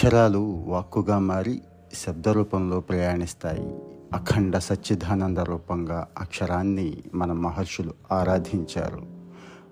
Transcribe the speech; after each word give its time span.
అక్షరాలు 0.00 0.64
వాక్కుగా 0.66 1.18
మారి 1.18 1.60
శబ్ద 1.94 2.28
రూపంలో 2.28 2.80
ప్రయాణిస్తాయి. 2.80 3.78
అఖండ 4.12 4.58
సచ్చిదానంద 4.58 5.38
రూపంగా 5.38 6.08
అక్షరాన్ని 6.18 6.96
మన 7.14 7.32
మహర్షులు 7.32 7.94
ఆరాధించారు. 8.12 9.06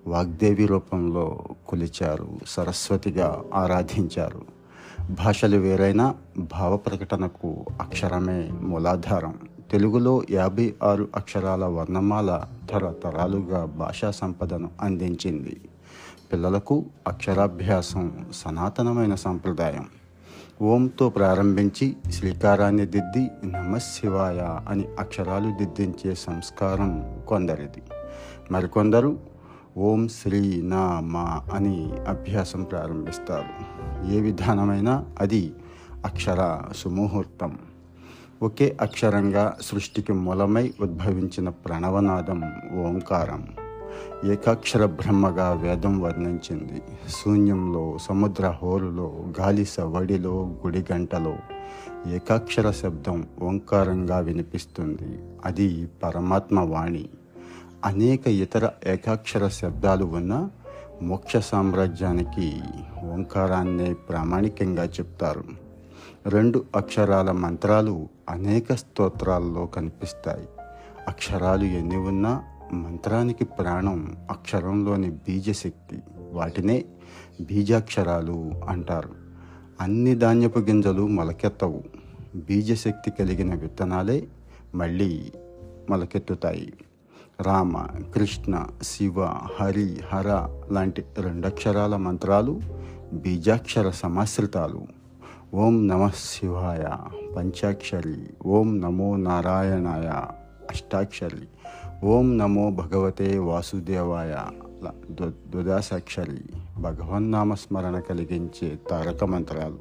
వాగ్దేవి 0.07 0.65
రూపంలో 0.65 1.43
కొలిచారు 1.67 2.29
సరస్వతిగా 2.47 3.43
ఆరాధించారు. 3.53 4.41
భాషలు 4.99 5.57
వేరైనా 5.57 6.15
భావ 6.37 6.77
ప్రకటనకు 6.77 7.65
అక్షరమే 7.81 8.49
మూలాధారం. 8.61 9.35
తెలుగులో 9.71 10.23
యాభై 10.31 10.75
ఆరు 10.83 11.07
అక్షరాల 11.15 11.65
వర్ణమాల 11.65 12.43
తరతరాలుగా 12.71 13.65
భాషా 13.65 14.11
సంపదను 14.11 14.69
అందించింది. 14.81 15.61
పిల్లలకు 16.33 16.85
అక్షరాభ్యాసం 17.07 18.25
సనాతనమైన 18.33 19.15
సంప్రదాయం. 19.15 19.85
ఓంతో 20.61 21.09
ప్రారంభించి 21.09 21.97
శ్రీకారాన్ని 22.11 22.85
దిద్ది 22.85 23.29
నమశివాయ 23.45 24.59
అని 24.69 24.87
అక్షరాలు 24.99 25.57
దిద్దించే 25.57 26.15
సంస్కారం 26.15 27.21
కొందరిది. 27.27 27.81
మరికొందరు 28.51 29.19
ఓం 29.77 30.07
శ్రీ 30.07 30.61
నా 30.61 30.99
మా 30.99 31.45
అని 31.53 31.91
అభ్యాసం 32.07 32.63
ప్రారంభిస్తారు. 32.63 33.45
ఏ 34.11 34.21
విధానమైనా 34.21 35.05
అది 35.19 35.53
అక్షర 36.05 36.61
సుముహూర్తం. 36.75 37.57
ఒకే 38.41 38.77
అక్షరంగా 38.81 39.57
సృష్టికి 39.61 40.13
మూలమై 40.13 40.73
ఉద్భవించిన 40.81 41.49
ప్రణవనాదం 41.49 42.43
ఓంకారం. 42.79 43.47
ఏకాక్షర 44.25 44.85
బ్రహ్మగా 44.85 45.51
వేదం 45.51 45.99
వర్ణించింది. 46.01 46.81
శూన్యంలో 47.09 47.97
సముద్ర 48.01 48.55
హోరులో 48.63 49.15
గాలి 49.39 49.65
సవడిలో 49.65 50.55
గుడి 50.65 50.85
గంటలో 50.93 51.35
ఏకాక్షర 52.07 52.71
శబ్దం 52.71 53.27
ఓంకారంగా 53.41 54.19
వినిపిస్తుంది. 54.19 55.23
అది 55.45 55.87
పరమాత్మ 56.03 56.59
వాణి. 56.59 57.09
అనేక 57.85 58.27
ఇతర 58.27 58.69
ఏకాక్షర 58.87 59.47
శబ్దాలు 59.47 60.05
ఉన్న 60.05 60.49
మోక్ష 61.01 61.37
సామ్రాజ్యానికి 61.37 62.61
ఓంకారాన్నే 63.13 63.93
ప్రామాణికంగా 63.93 64.83
చెప్తారు. 64.83 65.43
రెండు 66.27 66.63
అక్షరాల 66.75 67.31
మంత్రాలు 67.31 68.07
అనేక 68.29 68.73
స్తోత్రాల్లో 68.73 69.65
కనిపిస్తాయి. 69.65 70.47
అక్షరాలు 71.07 71.63
ఎన్ని 71.63 71.97
ఉన్నా 71.97 72.43
మంత్రానికి 72.73 73.45
ప్రాణం 73.45 74.17
అక్షరంలోని 74.29 75.09
బీజశక్తి. 75.09 75.99
వాటినే 76.31 76.85
బీజాక్షరాలు 77.41 78.51
అంటారు. 78.67 79.09
అన్ని 79.81 80.15
ధాన్యపు 80.15 80.59
గింజలు 80.59 81.07
మొలకెత్తవు. 81.07 81.83
బీజశక్తి 82.35 83.11
కలిగిన 83.11 83.55
విత్తనాలే 83.55 84.27
మళ్ళీ 84.75 85.31
మొలకెత్తుతాయి. 85.89 86.73
రామ 87.41 87.85
కృష్ణ 88.15 88.65
శివ 88.83 89.25
హరి 89.25 89.99
హర 90.13 90.61
లాంటి 90.71 91.03
రెండక్షరాల 91.17 91.95
మంత్రాలు 91.95 92.59
బీజాక్షర 93.13 93.89
సమాశ్రితాలు. 93.89 94.87
ఓం 95.53 95.87
నమ 95.87 96.07
శివాయ 96.07 96.85
పంచాక్షరి 97.35 98.27
ఓం 98.45 98.81
నమో 98.81 99.15
నారాయణాయ 99.15 100.07
అష్టాక్షరి. 100.69 101.47
ఓం 102.03 102.37
నమో 102.37 102.69
భగవతే 102.69 103.37
వాసుదేవాయ. 103.37 104.35
దుదాసాక్షరి 105.27 106.37
భగవన్నామస్మరణ 106.81 107.99
కలిగించే 107.99 108.79
తారక 108.89 109.23
మంత్రాలు. 109.23 109.77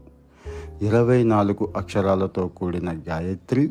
ఇరవై 0.85 1.23
నాలుగు 1.23 1.73
అక్షరాలతో 1.77 2.49
కూడిన 2.49 2.93
గాయత్రి 3.09 3.71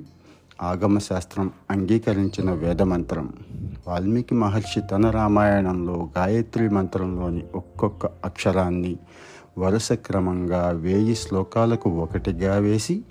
ఆగమశాస్త్రం 0.62 1.52
అంగీకరించిన 1.72 2.52
వేదమంత్రం 2.52 3.34
వాల్మీకి 3.88 4.36
మహర్షి 4.36 4.82
తన 4.82 5.10
రామాయణంలో 5.10 6.10
గాయత్రి 6.18 6.70
మంత్రంలోని 6.70 7.44
ఒక్కొక్క 7.56 8.06
అక్షరాన్ని 8.06 8.98
వరుస 9.60 9.92
క్రమంగా 9.92 10.70
వేయి 10.70 11.16
శ్లోకాలకు 11.16 11.90
ఒకటిగా 11.90 12.56
వేసి 12.56 13.02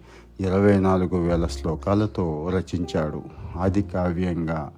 ఇరవై 0.41 0.81
నాలుగు 0.81 1.17
వేల 1.17 1.47
శ్లోకాలతో 1.47 2.51
రచించాడు. 2.55 3.23
ఆది 3.57 3.83
కావ్యంగా 3.83 4.73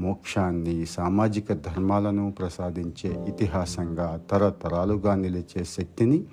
మోక్షాన్ని 0.00 0.86
సామాజిక 0.86 1.52
ధర్మాలను 1.52 2.34
ప్రసాదించే 2.38 3.24
ఇతిహాసంగా 3.28 4.20
తరతరాలుగా 4.30 5.14
నిలిచే 5.14 5.64
శక్తిని 5.64 6.24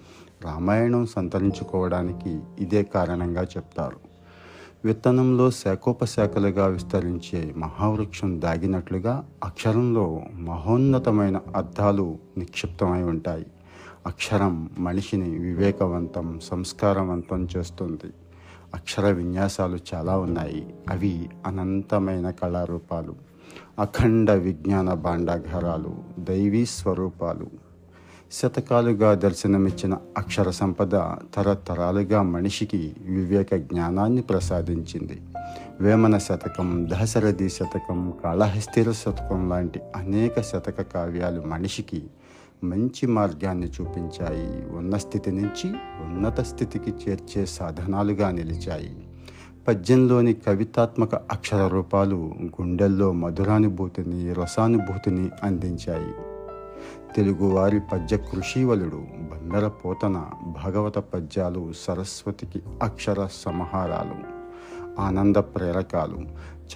రామాయణం 0.45 1.05
సంతరించుకోవడానికి 1.05 2.39
ఇదే 2.59 2.83
కారణంగా 2.83 3.43
చెప్తారు. 3.43 3.97
విత్తనంలో 4.85 5.51
శాఖోపశాఖలుగా 5.51 6.67
విస్తరించే 6.67 7.53
మహావృక్షం 7.57 8.41
దాగినట్లుగా 8.41 9.27
అక్షరంలో 9.43 10.21
మహోన్నతమైన 10.33 11.41
అర్థాలు 11.55 12.17
నిక్షిప్తమై 12.37 13.01
ఉంటాయి. 13.01 13.45
అక్షరం 14.07 14.69
మనిషిని 14.79 15.39
వివేకవంతం 15.39 16.39
సంస్కారవంతం 16.43 17.47
చేస్తుంది. 17.57 18.13
అక్షర 18.75 19.11
విన్యాసాలు 19.11 19.79
చాలా 19.93 20.17
ఉన్నాయి. 20.17 20.73
అవి 20.89 21.29
అనంతమైన 21.45 22.29
కళారూపాలు. 22.29 23.15
అఖండ 23.79 24.31
విజ్ఞాన 24.31 24.93
భాండాగారాలు 24.93 25.95
దైవీ 26.19 26.65
స్వరూపాలు. 26.65 27.47
శతకాలుగా 28.31 29.13
దర్శనమిచ్చిన 29.13 29.97
అక్షర 30.17 30.49
సంపద 30.49 30.91
తరతరాలుగా 31.35 32.21
మనిషికి 32.21 32.95
వివేక 32.99 33.55
జ్ఞానాన్ని 33.55 34.21
ప్రసాదించింది. 34.21 35.21
వేమన 35.81 36.17
శతకం 36.17 36.89
దశరథి 36.91 37.49
శతకం 37.49 38.13
కాళహస్తిర 38.23 38.91
శతకం 38.91 39.49
లాంటి 39.49 39.79
అనేక 39.95 40.41
శతక 40.41 40.81
కావ్యాలు 40.81 41.41
మనిషికి 41.41 42.03
మంచి 42.63 43.07
మార్గాన్ని 43.07 43.67
చూపించాయి. 43.67 44.77
ఉన్న 44.77 44.97
స్థితి 44.97 45.31
నుంచి 45.31 45.73
ఉన్నత 46.03 46.41
స్థితికి 46.41 46.91
చేర్చే 46.91 47.45
సాధనాలుగా 47.45 48.31
నిలిచాయి. 48.31 49.06
పద్యంలోని 49.67 50.33
కవితాత్మక 50.33 51.15
అక్షర 51.15 51.67
రూపాలు 51.67 52.33
గుండెల్లో 52.43 53.11
మధురానుభూతిని 53.11 54.33
రసానుభూతిని 54.33 55.29
అందించాయి. 55.43 56.13
తెలుగువారి 57.15 57.79
పద్య 57.79 58.17
కృషివలుడు 58.17 59.03
బందర 59.19 59.67
పోతన 59.67 60.25
భాగవత 60.43 60.97
పద్యాలు 60.97 61.71
సరస్వతికి 61.77 62.61
అక్షర 62.83 63.27
సమహారాలు 63.33 64.15
ఆనంద 65.01 65.35
ప్రేరకాలు. 65.35 66.17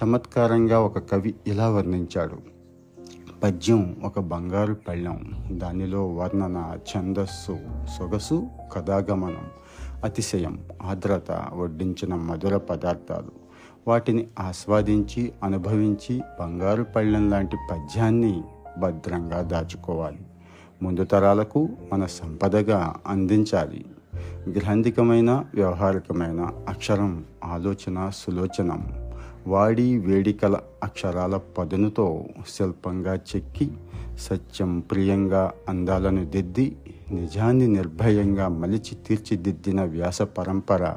చమత్కారంగా 0.02 0.80
ఒక 0.80 0.98
కవి 0.98 1.34
ఇలా 1.46 1.70
వర్ణించాడు. 1.70 2.36
పద్యం 3.42 3.96
ఒక 4.04 4.20
బంగారు 4.20 4.76
పళ్ళెం 4.88 5.30
దానిలో 5.50 6.08
వర్ణన 6.08 6.76
ఛందస్సు 6.76 7.58
సొగసు 7.98 8.46
కథాగమనం. 8.74 9.61
అతిశయం 10.04 10.58
ఆర్ద్రత 10.82 11.32
వడ్డించిన 11.54 12.14
మధుర 12.14 12.56
పదార్థాలు. 12.56 13.30
వాటిని 13.88 14.26
ఆస్వాదించి 14.40 15.32
అనుభవించి 15.44 16.22
బంగారు 16.40 16.82
పళ్ళెం 16.82 17.30
లాంటి 17.30 17.56
పద్యాన్ని 17.70 18.42
భద్రంగా 18.78 19.42
దాచుకోవాలి. 19.42 20.18
ముందు 20.82 21.04
తరాలకు 21.04 21.68
మన 21.92 22.06
సంపదగా 22.06 22.94
అందించాలి. 23.06 23.84
గ్రంథికమైన 24.48 25.44
వ్యవహారికమైన 25.54 26.50
అక్షరం 26.68 27.24
ఆలోచన 27.44 28.10
సులోచనం. 28.14 29.10
వాడి 29.46 29.98
వేడికల 29.98 30.56
అక్షరాల 30.82 31.36
పదునుతో 31.36 32.24
శిల్పంగా 32.48 33.14
చెక్కి 33.14 33.70
సత్యం 34.18 34.80
ప్రియంగా 34.80 35.52
అందాలను 35.68 36.24
దిద్ది 36.24 36.76
నిజాన్ని 37.12 37.68
నిర్భయంగా 37.68 38.48
మలిచి 38.48 38.94
తీర్చిదిద్దిన 38.94 39.84
వ్యాస 39.84 40.22
పరంపర 40.22 40.96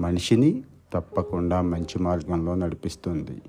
మనిషిని 0.00 0.64
తప్పకుండా 0.92 1.60
మంచి 1.62 2.02
మార్గంలో 2.02 2.54
నడిపిస్తుంది. 2.54 3.42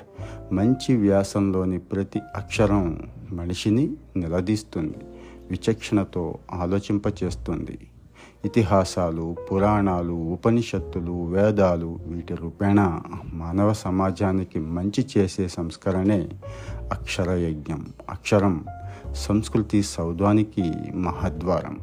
మంచి 0.51 0.95
వ్యాసంలోని 0.95 1.79
ప్రతి 1.79 2.19
అక్షరం 2.35 3.07
మనిషిని 3.31 3.93
నిలదీస్తుంది 4.17 4.97
విచక్షణతో 5.51 6.37
ఆలోచింపచేస్తుంది. 6.51 7.77
ఇతిహాసాలు 8.45 9.35
పురాణాలు 9.51 10.13
ఉపనిషత్తులు 10.13 11.25
వేదాలు 11.25 11.99
వీటి 12.07 12.35
రూపేణ 12.35 13.01
మానవ 13.33 13.73
సమాజానికి 13.73 14.59
మంచి 14.59 15.07
చేసే 15.17 15.47
సంస్కరణే 15.47 16.29
అక్షరయజ్ఞం 16.91 17.85
అక్షరం 18.09 18.65
సంస్కృతి 19.15 19.83
సౌధానికి 19.83 20.73
మహద్వారం. 20.95 21.77